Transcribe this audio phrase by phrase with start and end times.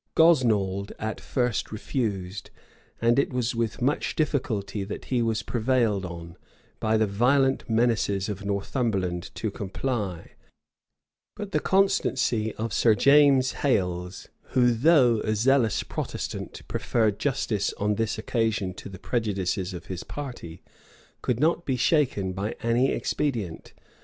[0.15, 2.49] Gosnald at first refused;
[2.99, 6.37] and it was with much difficulty that he was prevailed on,
[6.79, 10.31] by the violent menaces of Northumberland to comply;
[11.35, 17.93] but the constancy of Sir James Hales, who, though a zealous Protestant, preferred justice on
[17.93, 20.63] this occasion to the prejudices of his party,
[21.21, 23.71] could not be shaken by any expedient.